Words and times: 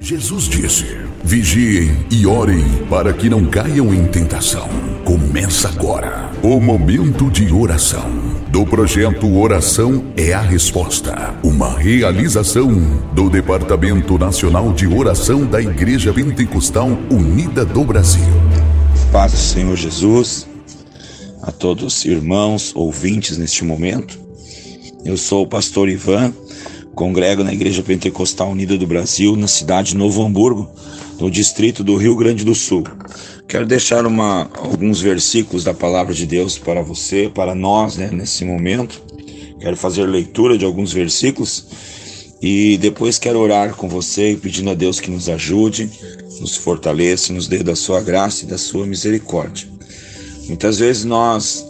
Jesus 0.00 0.44
disse: 0.44 0.84
Vigiem 1.22 2.06
e 2.10 2.26
orem 2.26 2.64
para 2.90 3.12
que 3.12 3.28
não 3.28 3.46
caiam 3.46 3.94
em 3.94 4.06
tentação. 4.06 4.68
Começa 5.04 5.68
agora 5.68 6.30
o 6.42 6.60
momento 6.60 7.30
de 7.30 7.52
oração 7.52 8.34
do 8.54 8.64
projeto 8.64 9.36
Oração 9.36 10.12
é 10.16 10.32
a 10.32 10.40
Resposta, 10.40 11.34
uma 11.42 11.76
realização 11.76 12.70
do 13.12 13.28
Departamento 13.28 14.16
Nacional 14.16 14.72
de 14.72 14.86
Oração 14.86 15.44
da 15.44 15.60
Igreja 15.60 16.12
Pentecostal 16.12 16.88
Unida 17.10 17.64
do 17.64 17.82
Brasil. 17.82 18.22
Paz 19.10 19.32
do 19.32 19.38
Senhor 19.38 19.76
Jesus, 19.76 20.46
a 21.42 21.50
todos 21.50 21.82
os 21.82 22.04
irmãos 22.04 22.70
ouvintes 22.76 23.38
neste 23.38 23.64
momento. 23.64 24.20
Eu 25.04 25.16
sou 25.16 25.42
o 25.42 25.48
pastor 25.48 25.88
Ivan 25.88 26.32
Congrego 26.94 27.44
na 27.44 27.52
Igreja 27.52 27.82
Pentecostal 27.82 28.50
Unida 28.50 28.78
do 28.78 28.86
Brasil, 28.86 29.36
na 29.36 29.48
cidade 29.48 29.90
de 29.90 29.96
Novo 29.96 30.24
Hamburgo, 30.24 30.70
no 31.18 31.30
distrito 31.30 31.82
do 31.84 31.96
Rio 31.96 32.16
Grande 32.16 32.44
do 32.44 32.54
Sul. 32.54 32.84
Quero 33.46 33.66
deixar 33.66 34.06
uma, 34.06 34.50
alguns 34.56 35.00
versículos 35.00 35.64
da 35.64 35.74
palavra 35.74 36.14
de 36.14 36.24
Deus 36.24 36.58
para 36.58 36.82
você, 36.82 37.30
para 37.32 37.54
nós, 37.54 37.96
né, 37.96 38.10
nesse 38.12 38.44
momento. 38.44 39.02
Quero 39.60 39.76
fazer 39.76 40.06
leitura 40.06 40.56
de 40.56 40.64
alguns 40.64 40.92
versículos 40.92 41.66
e 42.40 42.78
depois 42.78 43.18
quero 43.18 43.38
orar 43.38 43.74
com 43.74 43.88
você, 43.88 44.38
pedindo 44.40 44.70
a 44.70 44.74
Deus 44.74 45.00
que 45.00 45.10
nos 45.10 45.28
ajude, 45.28 45.90
nos 46.40 46.56
fortaleça, 46.56 47.32
nos 47.32 47.48
dê 47.48 47.62
da 47.62 47.74
sua 47.74 48.00
graça 48.00 48.44
e 48.44 48.48
da 48.48 48.58
sua 48.58 48.86
misericórdia. 48.86 49.66
Muitas 50.46 50.78
vezes 50.78 51.04
nós 51.04 51.64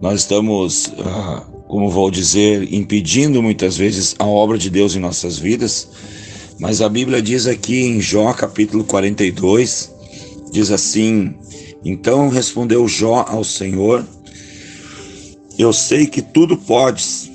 nós 0.00 0.20
estamos 0.22 0.88
uh, 0.88 1.51
como 1.72 1.88
vou 1.88 2.10
dizer, 2.10 2.70
impedindo 2.70 3.42
muitas 3.42 3.78
vezes 3.78 4.14
a 4.18 4.26
obra 4.26 4.58
de 4.58 4.68
Deus 4.68 4.94
em 4.94 5.00
nossas 5.00 5.38
vidas. 5.38 5.88
Mas 6.60 6.82
a 6.82 6.88
Bíblia 6.88 7.22
diz 7.22 7.46
aqui 7.46 7.80
em 7.80 7.98
Jó, 7.98 8.30
capítulo 8.34 8.84
42, 8.84 9.90
diz 10.52 10.70
assim: 10.70 11.34
Então 11.82 12.28
respondeu 12.28 12.86
Jó 12.86 13.24
ao 13.26 13.42
Senhor: 13.42 14.06
Eu 15.58 15.72
sei 15.72 16.06
que 16.06 16.20
tudo 16.20 16.58
podes, 16.58 17.30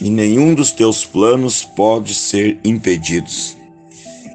e 0.00 0.08
nenhum 0.08 0.54
dos 0.54 0.70
teus 0.70 1.04
planos 1.04 1.64
pode 1.64 2.14
ser 2.14 2.60
impedidos. 2.62 3.56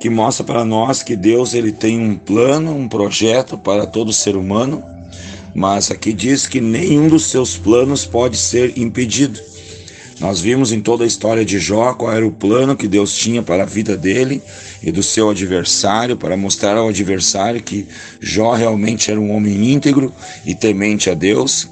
Que 0.02 0.10
mostra 0.10 0.44
para 0.44 0.66
nós 0.66 1.02
que 1.02 1.16
Deus 1.16 1.54
ele 1.54 1.72
tem 1.72 1.98
um 1.98 2.18
plano, 2.18 2.76
um 2.76 2.90
projeto 2.90 3.58
para 3.58 3.88
todo 3.88 4.12
ser 4.12 4.36
humano 4.36 4.84
mas 5.56 5.90
aqui 5.90 6.12
diz 6.12 6.46
que 6.46 6.60
nenhum 6.60 7.08
dos 7.08 7.28
seus 7.28 7.58
planos 7.58 8.06
pode 8.06 8.36
ser 8.36 8.78
impedido. 8.78 9.40
Nós 10.20 10.40
vimos 10.40 10.72
em 10.72 10.80
toda 10.80 11.04
a 11.04 11.08
história 11.08 11.44
de 11.44 11.60
Jó 11.60 11.94
qual 11.94 12.14
era 12.14 12.26
o 12.26 12.32
plano 12.32 12.76
que 12.76 12.88
Deus 12.88 13.14
tinha 13.14 13.44
para 13.44 13.64
a 13.64 13.66
vida 13.66 13.98
dele 13.98 14.42
e 14.82 14.92
do 14.92 15.04
seu 15.04 15.30
adversário, 15.30 16.16
para 16.16 16.38
mostrar 16.38 16.78
ao 16.78 16.88
adversário 16.88 17.62
que 17.62 17.88
Jó 18.22 18.54
realmente 18.54 19.12
era 19.12 19.20
um 19.20 19.32
homem 19.32 19.74
íntegro 19.74 20.14
e 20.46 20.56
temente 20.56 21.10
a 21.10 21.14
Deus, 21.14 21.68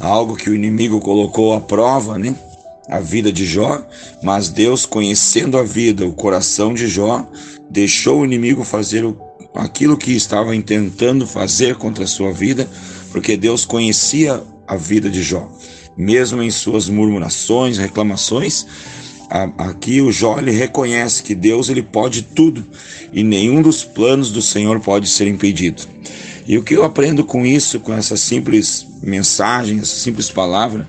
algo 0.00 0.36
que 0.36 0.48
o 0.48 0.54
inimigo 0.54 1.00
colocou 1.00 1.52
à 1.52 1.60
prova, 1.60 2.18
né? 2.18 2.34
A 2.88 2.98
vida 2.98 3.30
de 3.30 3.46
Jó, 3.46 3.86
mas 4.22 4.48
Deus, 4.48 4.86
conhecendo 4.86 5.58
a 5.58 5.62
vida, 5.62 6.06
o 6.06 6.12
coração 6.12 6.74
de 6.74 6.88
Jó, 6.88 7.26
deixou 7.70 8.20
o 8.20 8.24
inimigo 8.24 8.64
fazer 8.64 9.04
aquilo 9.54 9.96
que 9.96 10.12
estava 10.12 10.56
intentando 10.56 11.26
fazer 11.26 11.76
contra 11.76 12.04
a 12.04 12.08
sua 12.08 12.32
vida 12.32 12.68
porque 13.12 13.36
Deus 13.36 13.64
conhecia 13.64 14.42
a 14.66 14.74
vida 14.74 15.10
de 15.10 15.22
Jó. 15.22 15.48
Mesmo 15.96 16.42
em 16.42 16.50
suas 16.50 16.88
murmurações, 16.88 17.78
reclamações, 17.78 18.66
aqui 19.58 20.00
o 20.00 20.12
Jó 20.12 20.38
ele 20.38 20.50
reconhece 20.50 21.22
que 21.22 21.34
Deus 21.34 21.68
ele 21.68 21.82
pode 21.82 22.22
tudo 22.22 22.64
e 23.12 23.22
nenhum 23.22 23.62
dos 23.62 23.84
planos 23.84 24.30
do 24.30 24.42
Senhor 24.42 24.80
pode 24.80 25.08
ser 25.08 25.26
impedido. 25.26 25.82
E 26.46 26.58
o 26.58 26.62
que 26.62 26.74
eu 26.74 26.84
aprendo 26.84 27.24
com 27.24 27.46
isso, 27.46 27.78
com 27.80 27.92
essa 27.92 28.16
simples 28.16 28.86
mensagem, 29.02 29.78
essa 29.78 29.94
simples 29.94 30.30
palavra, 30.30 30.88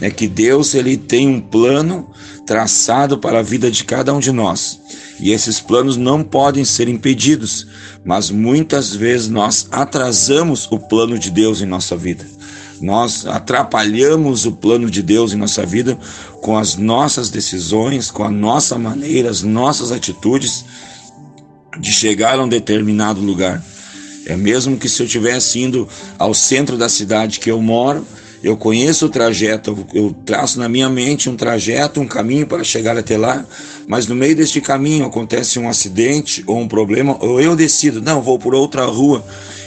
é 0.00 0.10
que 0.10 0.28
Deus 0.28 0.74
ele 0.74 0.96
tem 0.96 1.28
um 1.28 1.40
plano 1.40 2.10
traçado 2.46 3.18
para 3.18 3.40
a 3.40 3.42
vida 3.42 3.70
de 3.70 3.84
cada 3.84 4.12
um 4.12 4.20
de 4.20 4.30
nós. 4.30 4.80
E 5.18 5.30
esses 5.32 5.60
planos 5.60 5.96
não 5.96 6.22
podem 6.22 6.64
ser 6.64 6.88
impedidos, 6.88 7.66
mas 8.04 8.30
muitas 8.30 8.94
vezes 8.94 9.28
nós 9.28 9.66
atrasamos 9.70 10.68
o 10.70 10.78
plano 10.78 11.18
de 11.18 11.30
Deus 11.30 11.60
em 11.60 11.66
nossa 11.66 11.96
vida. 11.96 12.26
Nós 12.80 13.26
atrapalhamos 13.26 14.46
o 14.46 14.52
plano 14.52 14.90
de 14.90 15.02
Deus 15.02 15.32
em 15.32 15.36
nossa 15.36 15.64
vida 15.64 15.98
com 16.42 16.58
as 16.58 16.76
nossas 16.76 17.30
decisões, 17.30 18.10
com 18.10 18.24
a 18.24 18.30
nossa 18.30 18.78
maneira, 18.78 19.30
as 19.30 19.42
nossas 19.42 19.90
atitudes 19.92 20.64
de 21.78 21.92
chegar 21.92 22.38
a 22.38 22.42
um 22.42 22.48
determinado 22.48 23.20
lugar. 23.20 23.62
É 24.26 24.36
mesmo 24.36 24.76
que 24.76 24.88
se 24.88 25.02
eu 25.02 25.06
tivesse 25.06 25.60
indo 25.60 25.88
ao 26.18 26.34
centro 26.34 26.76
da 26.76 26.88
cidade 26.88 27.40
que 27.40 27.50
eu 27.50 27.60
moro, 27.60 28.06
eu 28.44 28.58
conheço 28.58 29.06
o 29.06 29.08
trajeto, 29.08 29.86
eu 29.94 30.14
traço 30.24 30.58
na 30.58 30.68
minha 30.68 30.90
mente 30.90 31.30
um 31.30 31.36
trajeto, 31.36 31.98
um 31.98 32.06
caminho 32.06 32.46
para 32.46 32.62
chegar 32.62 32.96
até 32.96 33.16
lá, 33.16 33.44
mas 33.86 34.06
no 34.06 34.14
meio 34.14 34.36
deste 34.36 34.60
caminho 34.60 35.06
acontece 35.06 35.58
um 35.58 35.66
acidente 35.66 36.44
ou 36.46 36.58
um 36.58 36.68
problema, 36.68 37.16
ou 37.20 37.40
eu 37.40 37.56
decido, 37.56 38.02
não, 38.02 38.20
vou 38.20 38.38
por 38.38 38.54
outra 38.54 38.84
rua. 38.84 39.24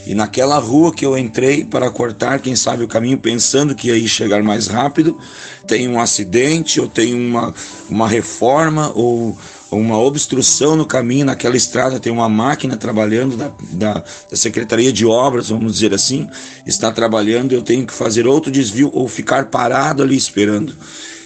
E 0.07 0.15
naquela 0.15 0.57
rua 0.57 0.93
que 0.93 1.05
eu 1.05 1.17
entrei 1.17 1.65
para 1.65 1.89
cortar, 1.89 2.39
quem 2.39 2.55
sabe, 2.55 2.81
o 2.81 2.87
caminho, 2.87 3.17
pensando 3.17 3.75
que 3.75 3.91
ia 3.91 4.07
chegar 4.07 4.41
mais 4.41 4.67
rápido, 4.67 5.19
tem 5.67 5.85
um 5.89 5.99
acidente, 5.99 6.79
ou 6.79 6.87
tem 6.87 7.13
uma, 7.13 7.53
uma 7.89 8.07
reforma, 8.07 8.89
ou 8.95 9.37
uma 9.69 9.97
obstrução 9.99 10.77
no 10.77 10.85
caminho, 10.85 11.25
naquela 11.25 11.57
estrada 11.57 11.99
tem 11.99 12.11
uma 12.11 12.29
máquina 12.29 12.77
trabalhando 12.77 13.35
da, 13.35 13.51
da, 13.73 13.93
da, 14.29 14.37
Secretaria 14.37 14.93
de 14.93 15.05
Obras, 15.05 15.49
vamos 15.49 15.73
dizer 15.73 15.93
assim, 15.93 16.29
está 16.65 16.89
trabalhando, 16.89 17.51
eu 17.51 17.61
tenho 17.61 17.85
que 17.85 17.93
fazer 17.93 18.25
outro 18.25 18.49
desvio 18.49 18.89
ou 18.93 19.09
ficar 19.09 19.47
parado 19.47 20.01
ali 20.01 20.15
esperando. 20.15 20.73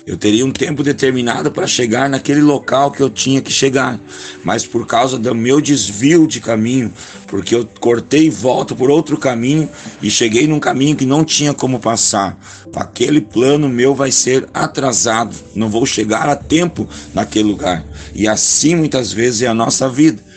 Eu 0.06 0.18
teria 0.18 0.44
um 0.44 0.52
tempo 0.52 0.82
determinado 0.82 1.52
para 1.52 1.68
chegar 1.68 2.10
naquele 2.10 2.42
local 2.42 2.92
que 2.92 3.02
eu 3.02 3.10
tinha 3.10 3.40
que 3.40 3.52
chegar, 3.52 4.00
mas 4.44 4.66
por 4.66 4.88
causa 4.88 5.18
do 5.18 5.36
meu 5.36 5.62
desvio 5.62 6.26
de 6.26 6.42
caminho, 6.42 6.92
porque 7.28 7.54
eu 7.54 7.70
cortei 7.80 8.26
e 8.26 8.30
volto 8.30 8.76
por 8.76 8.90
outro 8.90 9.16
caminho 9.16 9.70
e 10.02 10.10
cheguei 10.10 10.48
num 10.48 10.60
caminho 10.60 10.96
que 10.96 11.06
não 11.06 11.24
tinha 11.24 11.54
como 11.54 11.80
passar, 11.80 12.36
aquele 12.76 13.22
plano 13.22 13.70
meu 13.70 13.94
vai 13.94 14.12
ser 14.12 14.50
atrasado, 14.52 15.36
não 15.54 15.70
vou 15.70 15.86
chegar 15.86 16.28
a 16.28 16.36
tempo 16.36 16.90
naquele 17.14 17.50
lugar. 17.50 17.86
E 18.16 18.28
assim 18.28 18.76
muitas 18.76 19.14
vezes 19.14 19.44
é 19.44 19.48
a 19.48 19.54
nossa 19.54 19.88
vida. 19.88 20.31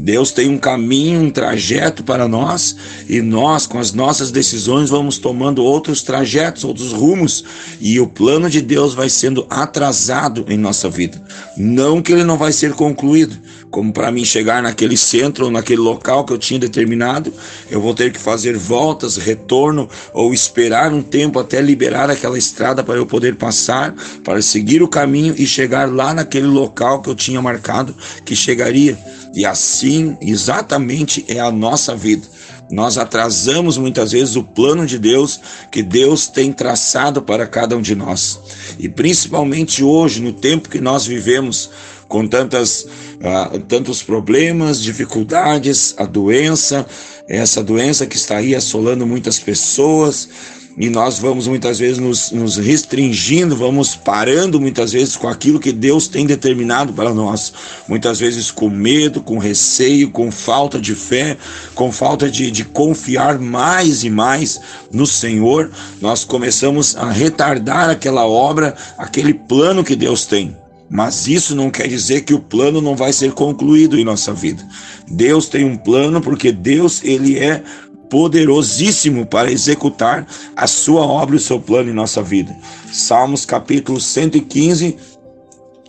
Deus 0.00 0.30
tem 0.30 0.48
um 0.48 0.58
caminho, 0.58 1.20
um 1.20 1.30
trajeto 1.30 2.02
para 2.02 2.28
nós 2.28 2.76
e 3.08 3.20
nós, 3.20 3.66
com 3.66 3.78
as 3.78 3.92
nossas 3.92 4.30
decisões, 4.30 4.90
vamos 4.90 5.18
tomando 5.18 5.62
outros 5.62 6.02
trajetos, 6.02 6.64
outros 6.64 6.92
rumos 6.92 7.44
e 7.80 7.98
o 8.00 8.06
plano 8.06 8.48
de 8.48 8.60
Deus 8.60 8.94
vai 8.94 9.08
sendo 9.08 9.46
atrasado 9.48 10.44
em 10.48 10.56
nossa 10.56 10.88
vida. 10.88 11.22
Não 11.56 12.02
que 12.02 12.12
ele 12.12 12.24
não 12.24 12.36
vai 12.36 12.52
ser 12.52 12.74
concluído, 12.74 13.36
como 13.70 13.92
para 13.92 14.10
mim 14.10 14.24
chegar 14.24 14.62
naquele 14.62 14.96
centro 14.96 15.46
ou 15.46 15.50
naquele 15.50 15.80
local 15.80 16.24
que 16.24 16.32
eu 16.32 16.38
tinha 16.38 16.58
determinado, 16.58 17.32
eu 17.70 17.80
vou 17.80 17.94
ter 17.94 18.12
que 18.12 18.18
fazer 18.18 18.56
voltas, 18.56 19.16
retorno 19.16 19.88
ou 20.12 20.32
esperar 20.32 20.92
um 20.92 21.02
tempo 21.02 21.38
até 21.38 21.60
liberar 21.60 22.10
aquela 22.10 22.38
estrada 22.38 22.82
para 22.82 22.96
eu 22.96 23.06
poder 23.06 23.36
passar, 23.36 23.94
para 24.24 24.40
seguir 24.40 24.82
o 24.82 24.88
caminho 24.88 25.34
e 25.36 25.46
chegar 25.46 25.90
lá 25.92 26.14
naquele 26.14 26.46
local 26.46 27.02
que 27.02 27.10
eu 27.10 27.14
tinha 27.14 27.42
marcado 27.42 27.94
que 28.24 28.34
chegaria. 28.34 28.98
E 29.34 29.44
assim, 29.44 30.16
exatamente 30.20 31.24
é 31.28 31.38
a 31.38 31.50
nossa 31.50 31.94
vida. 31.94 32.26
Nós 32.70 32.98
atrasamos 32.98 33.78
muitas 33.78 34.12
vezes 34.12 34.34
o 34.34 34.42
plano 34.42 34.86
de 34.86 34.98
Deus 34.98 35.40
que 35.70 35.82
Deus 35.82 36.26
tem 36.26 36.52
traçado 36.52 37.22
para 37.22 37.46
cada 37.46 37.76
um 37.76 37.82
de 37.82 37.94
nós. 37.94 38.40
E 38.78 38.88
principalmente 38.88 39.84
hoje, 39.84 40.20
no 40.20 40.32
tempo 40.32 40.68
que 40.68 40.80
nós 40.80 41.06
vivemos, 41.06 41.70
com 42.08 42.26
tantas, 42.26 42.86
uh, 43.16 43.58
tantos 43.60 44.02
problemas, 44.02 44.82
dificuldades, 44.82 45.94
a 45.96 46.04
doença, 46.04 46.86
essa 47.28 47.62
doença 47.62 48.06
que 48.06 48.16
está 48.16 48.38
aí 48.38 48.54
assolando 48.54 49.06
muitas 49.06 49.38
pessoas, 49.38 50.28
e 50.78 50.90
nós 50.90 51.18
vamos 51.18 51.46
muitas 51.46 51.78
vezes 51.78 51.96
nos, 51.96 52.30
nos, 52.30 52.58
restringindo, 52.58 53.56
vamos 53.56 53.96
parando 53.96 54.60
muitas 54.60 54.92
vezes 54.92 55.16
com 55.16 55.26
aquilo 55.26 55.58
que 55.58 55.72
Deus 55.72 56.06
tem 56.06 56.26
determinado 56.26 56.92
para 56.92 57.14
nós. 57.14 57.50
Muitas 57.88 58.20
vezes 58.20 58.50
com 58.50 58.68
medo, 58.68 59.22
com 59.22 59.38
receio, 59.38 60.10
com 60.10 60.30
falta 60.30 60.78
de 60.78 60.94
fé, 60.94 61.38
com 61.74 61.90
falta 61.90 62.30
de, 62.30 62.50
de 62.50 62.62
confiar 62.62 63.38
mais 63.38 64.04
e 64.04 64.10
mais 64.10 64.60
no 64.92 65.06
Senhor, 65.06 65.70
nós 65.98 66.24
começamos 66.24 66.94
a 66.94 67.10
retardar 67.10 67.88
aquela 67.88 68.26
obra, 68.26 68.76
aquele 68.98 69.32
plano 69.32 69.82
que 69.82 69.96
Deus 69.96 70.26
tem. 70.26 70.54
Mas 70.88 71.26
isso 71.26 71.54
não 71.54 71.70
quer 71.70 71.88
dizer 71.88 72.22
que 72.22 72.34
o 72.34 72.38
plano 72.38 72.80
não 72.80 72.94
vai 72.94 73.12
ser 73.12 73.32
concluído 73.32 73.98
em 73.98 74.04
nossa 74.04 74.32
vida. 74.32 74.66
Deus 75.08 75.48
tem 75.48 75.64
um 75.64 75.76
plano 75.76 76.20
porque 76.20 76.52
Deus 76.52 77.02
ele 77.02 77.38
é 77.38 77.62
poderosíssimo 78.08 79.26
para 79.26 79.50
executar 79.50 80.26
a 80.54 80.66
sua 80.66 81.02
obra 81.02 81.34
e 81.34 81.38
o 81.38 81.42
seu 81.42 81.60
plano 81.60 81.90
em 81.90 81.94
nossa 81.94 82.22
vida. 82.22 82.56
Salmos 82.92 83.44
capítulo 83.44 84.00
115 84.00 84.96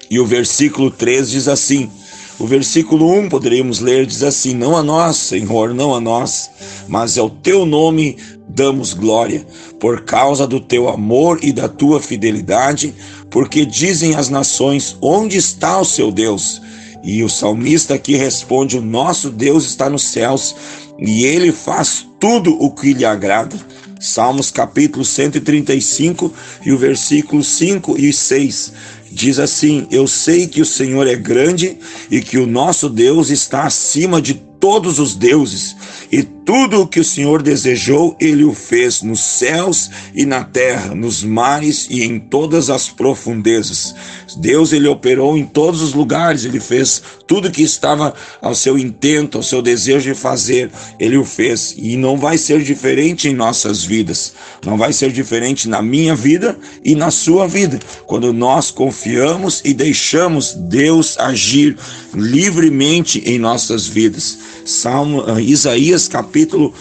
e 0.09 0.19
o 0.19 0.25
versículo 0.25 0.89
3 0.89 1.29
diz 1.29 1.47
assim: 1.47 1.91
O 2.39 2.45
versículo 2.45 3.11
1 3.11 3.29
poderíamos 3.29 3.79
ler, 3.79 4.05
diz 4.05 4.21
assim: 4.21 4.53
Não 4.53 4.77
a 4.77 4.83
nós, 4.83 5.17
Senhor, 5.17 5.73
não 5.73 5.95
a 5.95 5.99
nós, 5.99 6.49
mas 6.87 7.17
ao 7.17 7.29
teu 7.29 7.65
nome 7.65 8.17
damos 8.47 8.93
glória, 8.93 9.45
por 9.79 10.01
causa 10.03 10.45
do 10.45 10.59
teu 10.59 10.87
amor 10.87 11.39
e 11.41 11.51
da 11.51 11.67
tua 11.67 11.99
fidelidade, 11.99 12.93
porque 13.31 13.65
dizem 13.65 14.13
as 14.15 14.29
nações: 14.29 14.95
Onde 15.01 15.37
está 15.37 15.79
o 15.79 15.85
seu 15.85 16.11
Deus? 16.11 16.61
E 17.03 17.23
o 17.23 17.29
salmista 17.29 17.95
aqui 17.95 18.15
responde: 18.15 18.77
O 18.77 18.81
nosso 18.81 19.31
Deus 19.31 19.65
está 19.65 19.89
nos 19.89 20.03
céus 20.03 20.55
e 20.99 21.25
ele 21.25 21.51
faz 21.51 22.07
tudo 22.19 22.55
o 22.61 22.69
que 22.69 22.93
lhe 22.93 23.05
agrada. 23.05 23.55
Salmos 23.99 24.51
capítulo 24.51 25.03
135 25.03 26.31
e 26.63 26.71
o 26.71 26.77
versículo 26.77 27.43
5 27.43 27.97
e 27.97 28.13
6 28.13 28.73
diz 29.17 29.39
assim: 29.39 29.87
Eu 29.89 30.07
sei 30.07 30.47
que 30.47 30.61
o 30.61 30.65
Senhor 30.65 31.07
é 31.07 31.15
grande 31.15 31.77
e 32.09 32.21
que 32.21 32.37
o 32.37 32.45
nosso 32.45 32.87
Deus 32.87 33.29
está 33.31 33.63
acima 33.63 34.21
de 34.21 34.35
todos 34.59 34.99
os 34.99 35.15
deuses, 35.15 35.75
e 36.11 36.23
tudo 36.23 36.81
o 36.81 36.87
que 36.87 36.99
o 36.99 37.03
Senhor 37.03 37.43
desejou, 37.43 38.15
ele 38.19 38.43
o 38.43 38.53
fez 38.53 39.01
nos 39.01 39.19
céus 39.19 39.89
e 40.15 40.25
na 40.25 40.43
terra, 40.43 40.95
nos 40.95 41.23
mares 41.23 41.87
e 41.89 42.03
em 42.03 42.19
todas 42.19 42.69
as 42.69 42.89
profundezas. 42.89 43.93
Deus 44.37 44.73
ele 44.73 44.87
operou 44.87 45.37
em 45.37 45.45
todos 45.45 45.81
os 45.81 45.93
lugares, 45.93 46.45
ele 46.45 46.59
fez 46.59 47.03
tudo 47.27 47.51
que 47.51 47.61
estava 47.61 48.13
ao 48.41 48.55
seu 48.55 48.79
intento, 48.79 49.37
ao 49.37 49.43
seu 49.43 49.61
desejo 49.61 50.13
de 50.13 50.17
fazer, 50.17 50.71
ele 50.97 51.17
o 51.17 51.25
fez 51.25 51.75
e 51.77 51.97
não 51.97 52.17
vai 52.17 52.37
ser 52.37 52.63
diferente 52.63 53.27
em 53.27 53.35
nossas 53.35 53.83
vidas. 53.83 54.33
Não 54.65 54.77
vai 54.77 54.93
ser 54.93 55.11
diferente 55.11 55.67
na 55.67 55.81
minha 55.81 56.15
vida 56.15 56.57
e 56.83 56.95
na 56.95 57.11
sua 57.11 57.47
vida. 57.47 57.79
Quando 58.05 58.31
nós 58.31 58.71
confiamos 58.71 59.61
e 59.65 59.73
deixamos 59.73 60.53
Deus 60.53 61.19
agir 61.19 61.77
livremente 62.13 63.21
em 63.25 63.37
nossas 63.37 63.85
vidas. 63.85 64.37
Salmo 64.65 65.21
uh, 65.21 65.39
Isaías 65.39 66.07
capítulo 66.07 66.73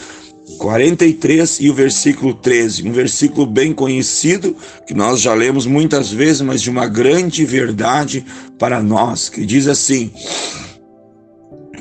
43 0.58 1.58
e 1.60 1.70
o 1.70 1.74
versículo 1.74 2.32
13, 2.32 2.88
um 2.88 2.92
versículo 2.92 3.46
bem 3.46 3.72
conhecido 3.72 4.56
que 4.86 4.94
nós 4.94 5.20
já 5.20 5.34
lemos 5.34 5.66
muitas 5.66 6.10
vezes, 6.10 6.40
mas 6.40 6.62
de 6.62 6.70
uma 6.70 6.86
grande 6.86 7.44
verdade 7.44 8.24
para 8.58 8.82
nós, 8.82 9.28
que 9.28 9.44
diz 9.44 9.66
assim: 9.66 10.10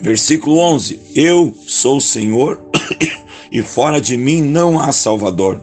Versículo 0.02 0.60
11: 0.60 1.00
Eu 1.16 1.56
sou 1.66 1.98
o 1.98 2.02
Senhor 2.02 2.62
e 3.52 3.62
fora 3.62 4.00
de 4.00 4.18
mim 4.18 4.42
não 4.42 4.80
há 4.80 4.92
Salvador. 4.92 5.62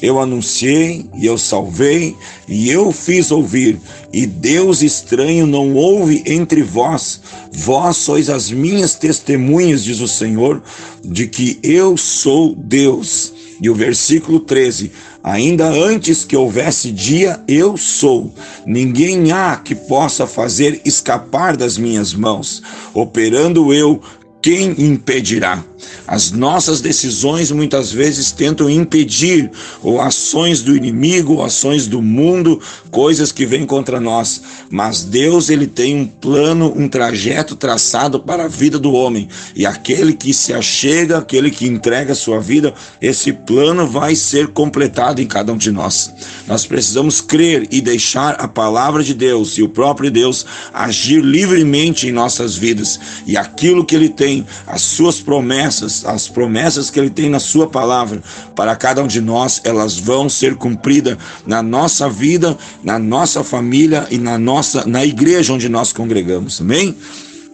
Eu 0.00 0.20
anunciei 0.20 1.06
e 1.16 1.26
eu 1.26 1.36
salvei 1.36 2.14
e 2.46 2.70
eu 2.70 2.92
fiz 2.92 3.32
ouvir, 3.32 3.80
e 4.12 4.26
Deus 4.26 4.80
estranho 4.80 5.46
não 5.46 5.74
houve 5.74 6.22
entre 6.24 6.62
vós. 6.62 7.20
Vós 7.52 7.96
sois 7.96 8.30
as 8.30 8.50
minhas 8.50 8.94
testemunhas, 8.94 9.82
diz 9.82 10.00
o 10.00 10.06
Senhor, 10.06 10.62
de 11.04 11.26
que 11.26 11.58
eu 11.62 11.96
sou 11.96 12.54
Deus. 12.54 13.32
E 13.60 13.68
o 13.68 13.74
versículo 13.74 14.40
13: 14.40 14.92
Ainda 15.22 15.68
antes 15.68 16.24
que 16.24 16.36
houvesse 16.36 16.92
dia, 16.92 17.40
eu 17.48 17.76
sou. 17.76 18.32
Ninguém 18.64 19.32
há 19.32 19.56
que 19.56 19.74
possa 19.74 20.26
fazer 20.26 20.80
escapar 20.84 21.56
das 21.56 21.76
minhas 21.76 22.14
mãos. 22.14 22.62
Operando 22.94 23.72
eu, 23.72 24.00
quem 24.48 24.74
impedirá? 24.78 25.62
As 26.06 26.32
nossas 26.32 26.80
decisões 26.80 27.50
muitas 27.52 27.92
vezes 27.92 28.32
tentam 28.32 28.68
impedir 28.68 29.50
ou 29.82 30.00
ações 30.00 30.62
do 30.62 30.74
inimigo, 30.74 31.34
ou 31.34 31.44
ações 31.44 31.86
do 31.86 32.00
mundo, 32.00 32.60
coisas 32.90 33.30
que 33.30 33.44
vêm 33.44 33.66
contra 33.66 34.00
nós. 34.00 34.40
Mas 34.70 35.04
Deus 35.04 35.50
ele 35.50 35.66
tem 35.66 35.94
um 35.94 36.06
plano, 36.06 36.72
um 36.74 36.88
trajeto 36.88 37.54
traçado 37.54 38.20
para 38.20 38.46
a 38.46 38.48
vida 38.48 38.78
do 38.78 38.92
homem. 38.92 39.28
E 39.54 39.66
aquele 39.66 40.14
que 40.14 40.32
se 40.32 40.52
achega, 40.52 41.18
aquele 41.18 41.50
que 41.50 41.66
entrega 41.66 42.12
a 42.12 42.16
sua 42.16 42.40
vida, 42.40 42.72
esse 43.02 43.32
plano 43.32 43.86
vai 43.86 44.16
ser 44.16 44.48
completado 44.48 45.20
em 45.20 45.26
cada 45.26 45.52
um 45.52 45.58
de 45.58 45.70
nós. 45.70 46.10
Nós 46.46 46.64
precisamos 46.64 47.20
crer 47.20 47.68
e 47.70 47.80
deixar 47.82 48.34
a 48.36 48.48
palavra 48.48 49.04
de 49.04 49.12
Deus 49.12 49.58
e 49.58 49.62
o 49.62 49.68
próprio 49.68 50.10
Deus 50.10 50.46
agir 50.72 51.20
livremente 51.20 52.08
em 52.08 52.12
nossas 52.12 52.56
vidas. 52.56 52.98
E 53.26 53.36
aquilo 53.36 53.84
que 53.84 53.94
ele 53.94 54.08
tem, 54.08 54.37
as 54.66 54.82
suas 54.82 55.20
promessas 55.20 56.04
as 56.04 56.28
promessas 56.28 56.90
que 56.90 56.98
ele 56.98 57.10
tem 57.10 57.28
na 57.28 57.38
sua 57.38 57.66
palavra 57.66 58.22
para 58.54 58.74
cada 58.76 59.02
um 59.02 59.06
de 59.06 59.20
nós, 59.20 59.60
elas 59.64 59.98
vão 59.98 60.28
ser 60.28 60.56
cumpridas 60.56 61.16
na 61.46 61.62
nossa 61.62 62.08
vida, 62.08 62.56
na 62.82 62.98
nossa 62.98 63.44
família 63.44 64.06
e 64.10 64.18
na 64.18 64.38
nossa 64.38 64.84
na 64.86 65.04
igreja 65.04 65.52
onde 65.52 65.68
nós 65.68 65.92
congregamos. 65.92 66.60
Amém? 66.60 66.96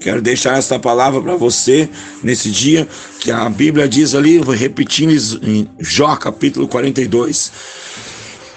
Quero 0.01 0.21
deixar 0.21 0.59
esta 0.59 0.79
palavra 0.79 1.21
para 1.21 1.35
você 1.35 1.89
nesse 2.23 2.51
dia 2.51 2.87
que 3.21 3.31
a 3.31 3.49
Bíblia 3.49 3.89
diz 3.89 4.15
ali, 4.15 4.39
repetir 4.39 5.09
em 5.09 5.67
Jó 5.81 6.15
capítulo 6.17 6.69
42, 6.69 7.51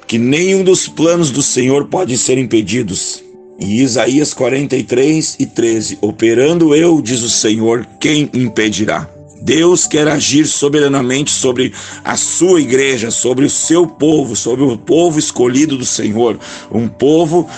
que 0.05 0.17
nenhum 0.17 0.63
dos 0.63 0.87
planos 0.87 1.31
do 1.31 1.41
Senhor 1.41 1.85
pode 1.85 2.17
ser 2.17 2.37
impedidos. 2.37 3.23
E 3.59 3.81
Isaías 3.81 4.33
43 4.33 5.37
e 5.39 5.45
13: 5.45 5.97
Operando 6.01 6.75
eu, 6.75 7.01
diz 7.01 7.21
o 7.23 7.29
Senhor, 7.29 7.87
quem 7.99 8.29
impedirá? 8.33 9.09
Deus 9.41 9.87
quer 9.87 10.07
agir 10.07 10.45
soberanamente 10.45 11.31
sobre 11.31 11.73
a 12.03 12.17
sua 12.17 12.59
igreja, 12.59 13.09
sobre 13.11 13.45
o 13.45 13.49
seu 13.49 13.87
povo, 13.87 14.35
sobre 14.35 14.63
o 14.63 14.77
povo 14.77 15.19
escolhido 15.19 15.77
do 15.77 15.85
Senhor, 15.85 16.39
um 16.71 16.87
povo 16.87 17.49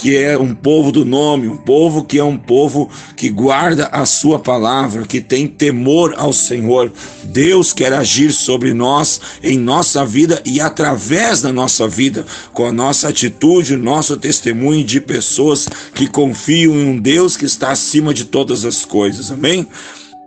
que 0.00 0.16
é 0.16 0.38
um 0.38 0.54
povo 0.54 0.92
do 0.92 1.04
nome, 1.04 1.48
um 1.48 1.56
povo 1.56 2.04
que 2.04 2.18
é 2.18 2.24
um 2.24 2.36
povo 2.36 2.88
que 3.16 3.28
guarda 3.28 3.86
a 3.86 4.06
sua 4.06 4.38
palavra, 4.38 5.06
que 5.06 5.20
tem 5.20 5.46
temor 5.46 6.14
ao 6.16 6.32
Senhor. 6.32 6.92
Deus 7.24 7.72
quer 7.72 7.92
agir 7.92 8.32
sobre 8.32 8.72
nós, 8.72 9.20
em 9.42 9.58
nossa 9.58 10.04
vida 10.06 10.40
e 10.44 10.60
através 10.60 11.42
da 11.42 11.52
nossa 11.52 11.88
vida, 11.88 12.24
com 12.52 12.64
a 12.66 12.72
nossa 12.72 13.08
atitude, 13.08 13.74
o 13.74 13.78
nosso 13.78 14.16
testemunho 14.16 14.84
de 14.84 15.00
pessoas 15.00 15.68
que 15.94 16.06
confiam 16.06 16.74
em 16.74 16.90
um 16.90 16.98
Deus 16.98 17.36
que 17.36 17.44
está 17.44 17.70
acima 17.70 18.14
de 18.14 18.24
todas 18.24 18.64
as 18.64 18.84
coisas. 18.84 19.30
Amém? 19.30 19.66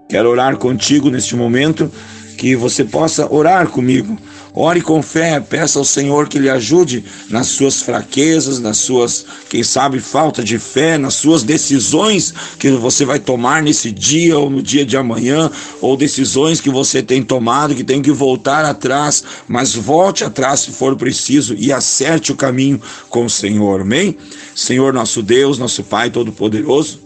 Quero 0.09 0.29
orar 0.29 0.57
contigo 0.57 1.09
neste 1.09 1.35
momento, 1.35 1.89
que 2.37 2.55
você 2.55 2.83
possa 2.83 3.31
orar 3.31 3.67
comigo. 3.67 4.17
Ore 4.53 4.81
com 4.81 5.01
fé, 5.01 5.39
peça 5.39 5.79
ao 5.79 5.85
Senhor 5.85 6.27
que 6.27 6.37
lhe 6.37 6.49
ajude 6.49 7.05
nas 7.29 7.47
suas 7.47 7.81
fraquezas, 7.81 8.59
nas 8.59 8.77
suas, 8.77 9.25
quem 9.49 9.63
sabe, 9.63 9.99
falta 9.99 10.43
de 10.43 10.59
fé, 10.59 10.97
nas 10.97 11.13
suas 11.13 11.41
decisões 11.41 12.33
que 12.59 12.69
você 12.71 13.05
vai 13.05 13.17
tomar 13.17 13.63
nesse 13.63 13.91
dia 13.91 14.37
ou 14.37 14.49
no 14.49 14.61
dia 14.61 14.85
de 14.85 14.97
amanhã, 14.97 15.49
ou 15.79 15.95
decisões 15.95 16.59
que 16.59 16.69
você 16.69 17.01
tem 17.01 17.23
tomado, 17.23 17.73
que 17.73 17.83
tem 17.83 18.01
que 18.01 18.11
voltar 18.11 18.65
atrás, 18.65 19.23
mas 19.47 19.73
volte 19.73 20.23
atrás 20.23 20.61
se 20.61 20.71
for 20.71 20.97
preciso 20.97 21.55
e 21.57 21.71
acerte 21.71 22.31
o 22.31 22.35
caminho 22.35 22.81
com 23.09 23.25
o 23.25 23.29
Senhor. 23.29 23.81
Amém? 23.81 24.17
Senhor 24.53 24.93
nosso 24.93 25.23
Deus, 25.23 25.57
nosso 25.57 25.83
Pai 25.83 26.09
Todo-Poderoso, 26.09 27.00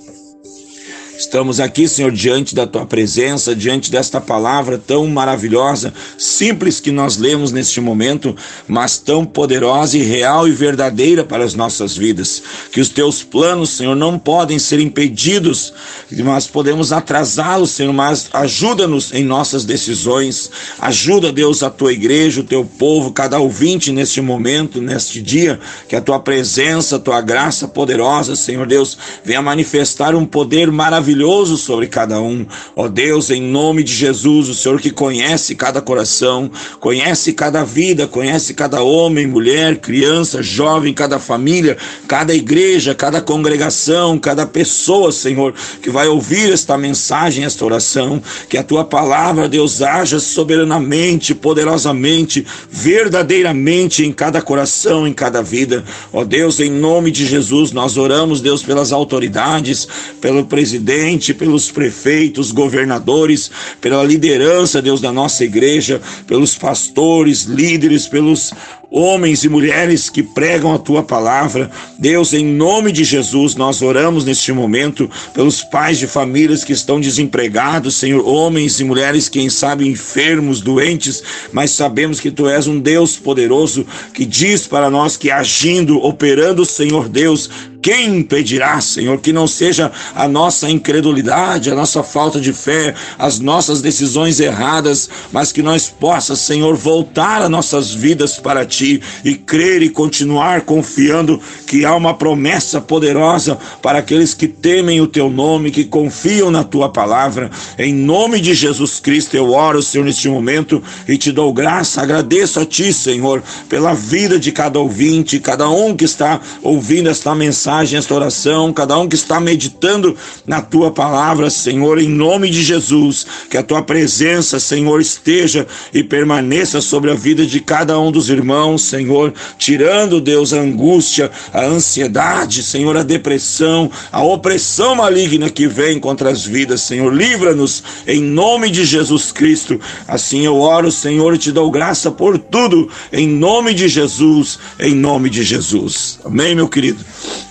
Estamos 1.18 1.62
aqui, 1.62 1.88
Senhor, 1.88 2.12
diante 2.12 2.54
da 2.54 2.68
tua 2.68 2.86
presença, 2.86 3.56
diante 3.56 3.90
desta 3.90 4.20
palavra 4.20 4.78
tão 4.78 5.08
maravilhosa, 5.08 5.94
simples 6.18 6.82
que 6.82 6.92
nós 6.92 7.16
lemos 7.16 7.54
neste 7.54 7.80
momento, 7.80 8.36
mas 8.68 8.98
tão 8.98 9.24
poderosa 9.24 9.98
e 9.98 10.04
real 10.04 10.46
e 10.46 10.52
verdadeira 10.52 11.24
para 11.24 11.46
as 11.46 11.54
nossas 11.54 11.96
vidas. 11.96 12.44
Que 12.70 12.82
os 12.82 12.90
teus 12.90 13.24
planos, 13.24 13.70
Senhor, 13.70 13.96
não 13.96 14.20
podem 14.20 14.60
ser 14.60 14.82
impedidos, 14.82 15.74
mas 16.12 16.48
podemos 16.48 16.92
atrasá-los, 16.92 17.72
Senhor, 17.72 17.94
mas 17.94 18.28
ajuda-nos 18.34 19.14
em 19.14 19.24
nossas 19.24 19.64
decisões. 19.64 20.52
Ajuda, 20.80 21.32
Deus, 21.32 21.64
a 21.64 21.70
tua 21.70 21.94
igreja, 21.94 22.42
o 22.42 22.46
teu 22.46 22.66
povo, 22.66 23.14
cada 23.14 23.40
ouvinte 23.40 23.90
neste 23.90 24.20
momento, 24.20 24.82
neste 24.82 25.22
dia, 25.22 25.62
que 25.88 25.96
a 25.96 26.02
tua 26.02 26.20
presença, 26.20 26.98
a 26.98 27.00
tua 27.00 27.22
graça 27.22 27.70
poderosa, 27.70 28.36
Senhor 28.36 28.68
Deus, 28.68 28.98
venha 29.24 29.42
manifestar 29.42 30.14
um 30.14 30.26
poder 30.26 30.70
maravilhoso 30.70 31.05
maravilhoso 31.06 31.56
sobre 31.56 31.86
cada 31.86 32.20
um. 32.20 32.46
Ó 32.76 32.88
Deus, 32.88 33.30
em 33.30 33.40
nome 33.40 33.84
de 33.84 33.94
Jesus, 33.94 34.50
o 34.50 34.56
Senhor 34.56 34.82
que 34.82 34.90
conhece 34.90 35.54
cada 35.54 35.80
coração, 35.80 36.50
conhece 36.80 37.32
cada 37.32 37.64
vida, 37.64 38.08
conhece 38.08 38.56
cada 38.56 38.82
homem, 38.82 39.28
mulher, 39.28 39.78
criança, 39.78 40.42
jovem, 40.42 40.94
cada 40.94 41.20
família, 41.20 41.78
cada 42.08 42.34
igreja, 42.34 42.96
cada 42.96 43.22
congregação, 43.22 44.18
cada 44.18 44.48
pessoa, 44.48 45.12
Senhor, 45.12 45.54
que 45.82 45.92
vai 45.92 46.08
ouvir 46.08 46.52
esta 46.52 46.76
mensagem, 46.76 47.46
esta 47.46 47.64
oração, 47.64 48.22
que 48.50 48.58
a 48.58 48.64
tua 48.64 48.84
palavra, 48.84 49.48
Deus, 49.48 49.84
haja 49.84 50.20
soberanamente, 50.20 51.36
poderosamente, 51.36 52.46
verdadeiramente 52.72 54.04
em 54.04 54.12
cada 54.12 54.42
coração, 54.42 55.08
em 55.08 55.14
cada 55.14 55.44
vida. 55.44 55.84
Ó 56.12 56.24
Deus, 56.24 56.60
em 56.60 56.72
nome 56.72 57.12
de 57.12 57.28
Jesus, 57.28 57.72
nós 57.72 57.96
oramos, 57.96 58.42
Deus, 58.42 58.64
pelas 58.64 58.92
autoridades, 58.92 59.88
pelo 60.20 60.46
presidente 60.46 60.95
presidente, 60.96 61.34
pelos 61.34 61.70
prefeitos, 61.70 62.52
governadores, 62.52 63.52
pela 63.82 64.04
liderança, 64.04 64.82
Deus, 64.82 65.02
da 65.02 65.12
nossa 65.12 65.44
igreja, 65.44 66.02
pelos 66.26 66.56
pastores, 66.56 67.44
líderes, 67.44 68.08
pelos 68.08 68.54
homens 68.90 69.44
e 69.44 69.50
mulheres 69.50 70.10
que 70.10 70.24
pregam 70.24 70.74
a 70.74 70.80
tua 70.80 71.04
palavra. 71.04 71.70
Deus, 72.00 72.34
em 72.34 72.46
nome 72.46 72.94
de 72.94 73.04
Jesus, 73.04 73.56
nós 73.56 73.82
oramos 73.82 74.24
neste 74.24 74.54
momento 74.54 75.10
pelos 75.34 75.64
pais 75.64 76.00
de 76.00 76.08
famílias 76.08 76.64
que 76.64 76.72
estão 76.72 77.02
desempregados, 77.02 77.96
Senhor, 77.96 78.26
homens 78.26 78.80
e 78.80 78.86
mulheres, 78.86 79.28
quem 79.28 79.50
sabe 79.50 79.86
enfermos, 79.86 80.62
doentes, 80.62 81.22
mas 81.52 81.72
sabemos 81.72 82.22
que 82.22 82.32
tu 82.32 82.48
és 82.48 82.68
um 82.68 82.80
Deus 82.80 83.18
poderoso 83.18 83.86
que 84.14 84.26
diz 84.26 84.66
para 84.66 84.90
nós 84.90 85.18
que 85.18 85.30
agindo, 85.30 86.02
operando, 86.02 86.64
Senhor 86.64 87.10
Deus, 87.10 87.50
quem 87.86 88.18
impedirá, 88.18 88.82
Senhor, 88.82 89.20
que 89.20 89.32
não 89.32 89.46
seja 89.46 89.92
a 90.16 90.28
nossa 90.28 90.68
incredulidade, 90.68 91.70
a 91.70 91.76
nossa 91.76 92.02
falta 92.02 92.42
de 92.42 92.52
fé, 92.52 92.96
as 93.16 93.40
nossas 93.40 93.80
decisões 93.80 94.40
erradas, 94.40 95.08
mas 95.32 95.52
que 95.52 95.62
nós 95.62 95.88
possamos, 95.88 96.42
Senhor, 96.42 96.76
voltar 96.76 97.44
as 97.44 97.50
nossas 97.50 97.94
vidas 97.94 98.40
para 98.40 98.66
Ti 98.66 99.04
e 99.24 99.36
crer 99.36 99.84
e 99.84 99.90
continuar 99.90 100.62
confiando 100.62 101.40
que 101.68 101.86
há 101.86 101.96
uma 101.96 102.16
promessa 102.16 102.82
poderosa 102.82 103.56
para 103.84 104.00
aqueles 104.00 104.34
que 104.34 104.48
temem 104.48 105.00
o 105.00 105.06
Teu 105.06 105.30
nome, 105.30 105.70
que 105.70 105.84
confiam 105.84 106.50
na 106.50 106.64
Tua 106.64 106.90
palavra. 106.90 107.52
Em 107.78 107.94
nome 107.94 108.42
de 108.42 108.56
Jesus 108.56 109.00
Cristo, 109.00 109.38
eu 109.38 109.52
oro, 109.52 109.84
Senhor, 109.84 110.06
neste 110.06 110.28
momento 110.28 110.82
e 111.08 111.20
te 111.20 111.32
dou 111.32 111.54
graça, 111.54 112.02
agradeço 112.02 112.60
a 112.60 112.66
Ti, 112.66 112.92
Senhor, 112.92 113.44
pela 113.70 113.94
vida 113.94 114.40
de 114.40 114.52
cada 114.52 114.80
ouvinte, 114.80 115.40
cada 115.40 115.70
um 115.70 115.96
que 115.96 116.06
está 116.06 116.42
ouvindo 116.64 117.10
esta 117.10 117.36
mensagem 117.36 117.75
mensagem, 117.76 118.00
esta 118.00 118.14
oração, 118.14 118.72
cada 118.72 118.98
um 118.98 119.08
que 119.08 119.16
está 119.16 119.40
meditando 119.40 120.16
na 120.46 120.62
tua 120.62 120.92
palavra, 120.92 121.50
Senhor, 121.50 122.00
em 122.00 122.08
nome 122.08 122.50
de 122.50 122.64
Jesus, 122.64 123.26
que 123.50 123.58
a 123.58 123.64
tua 123.64 123.82
presença, 123.82 124.60
Senhor, 124.60 125.02
esteja 125.02 125.68
e 125.94 126.04
permaneça 126.04 126.80
sobre 126.80 127.12
a 127.12 127.14
vida 127.14 127.46
de 127.46 127.60
cada 127.60 128.00
um 128.00 128.12
dos 128.12 128.30
irmãos, 128.30 128.84
Senhor, 128.84 129.34
tirando, 129.58 130.22
Deus, 130.22 130.54
a 130.54 130.60
angústia, 130.60 131.30
a 131.54 131.66
ansiedade, 131.66 132.64
Senhor, 132.64 132.96
a 132.96 133.04
depressão, 133.04 133.92
a 134.12 134.24
opressão 134.24 134.96
maligna 134.96 135.50
que 135.50 135.68
vem 135.68 136.00
contra 136.00 136.30
as 136.30 136.46
vidas, 136.46 136.82
Senhor, 136.82 137.14
livra-nos 137.14 137.84
em 138.08 138.22
nome 138.22 138.70
de 138.70 138.86
Jesus 138.86 139.32
Cristo. 139.32 139.80
Assim 140.08 140.46
eu 140.46 140.60
oro, 140.60 140.92
Senhor, 140.92 141.34
e 141.34 141.38
te 141.38 141.52
dou 141.52 141.70
graça 141.70 142.10
por 142.10 142.38
tudo, 142.38 142.90
em 143.12 143.28
nome 143.28 143.74
de 143.74 143.88
Jesus, 143.88 144.60
em 144.80 144.96
nome 144.96 145.30
de 145.30 145.44
Jesus. 145.44 146.20
Amém, 146.24 146.56
meu 146.56 146.70
querido. 146.70 147.04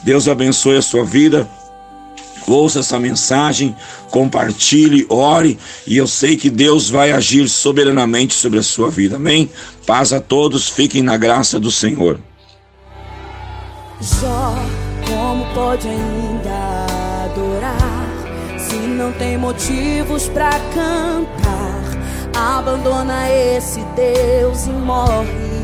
Deus 0.04 0.28
abençoe 0.28 0.76
a 0.76 0.82
sua 0.82 1.02
vida. 1.02 1.48
Ouça 2.46 2.80
essa 2.80 2.98
mensagem, 2.98 3.74
compartilhe, 4.10 5.06
ore, 5.08 5.58
e 5.86 5.96
eu 5.96 6.06
sei 6.06 6.36
que 6.36 6.50
Deus 6.50 6.90
vai 6.90 7.10
agir 7.10 7.48
soberanamente 7.48 8.34
sobre 8.34 8.58
a 8.58 8.62
sua 8.62 8.90
vida. 8.90 9.16
Amém? 9.16 9.48
Paz 9.86 10.12
a 10.12 10.20
todos, 10.20 10.68
fiquem 10.68 11.02
na 11.02 11.16
graça 11.16 11.58
do 11.58 11.70
Senhor. 11.70 12.20
Só 14.02 14.54
como 15.08 15.46
pode 15.54 15.88
ainda 15.88 16.86
adorar 17.24 18.58
se 18.58 18.76
não 18.76 19.10
tem 19.12 19.38
motivos 19.38 20.28
para 20.28 20.50
cantar? 20.74 21.64
Abandona 22.36 23.30
esse 23.30 23.80
Deus 23.96 24.66
e 24.66 24.70
morre 24.70 25.63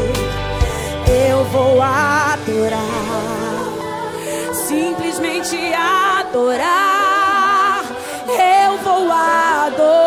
eu 1.11 1.43
vou 1.45 1.81
adorar, 1.81 2.79
simplesmente 4.53 5.57
adorar, 5.73 7.83
eu 8.27 8.77
vou 8.77 9.11
adorar. 9.11 10.00